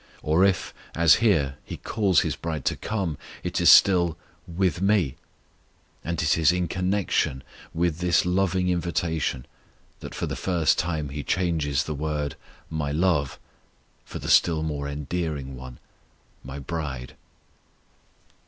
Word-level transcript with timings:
Or 0.23 0.43
if, 0.43 0.73
as 0.95 1.17
here, 1.21 1.57
He 1.63 1.77
calls 1.77 2.21
His 2.21 2.35
bride 2.35 2.65
to 2.65 2.75
come, 2.75 3.19
it 3.43 3.61
is 3.61 3.69
still 3.69 4.17
"with 4.47 4.81
Me," 4.81 5.15
and 6.03 6.19
it 6.23 6.39
is 6.39 6.51
in 6.51 6.67
connection 6.67 7.43
with 7.71 7.99
this 7.99 8.25
loving 8.25 8.69
invitation 8.69 9.45
that 9.99 10.15
for 10.15 10.25
the 10.25 10.35
first 10.35 10.79
time 10.79 11.09
He 11.09 11.21
changes 11.21 11.83
the 11.83 11.93
word 11.93 12.35
"My 12.67 12.91
love," 12.91 13.37
for 14.03 14.17
the 14.17 14.27
still 14.31 14.63
more 14.63 14.89
endearing 14.89 15.55
one, 15.55 15.77
"My 16.43 16.57
bride." 16.57 17.13